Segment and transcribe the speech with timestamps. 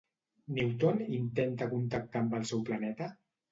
[0.55, 3.15] Newton intenta contactar amb el seu planeta?